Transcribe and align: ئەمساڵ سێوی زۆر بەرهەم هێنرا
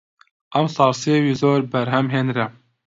ئەمساڵ 0.53 0.91
سێوی 1.01 1.37
زۆر 1.41 1.59
بەرهەم 1.71 2.05
هێنرا 2.13 2.47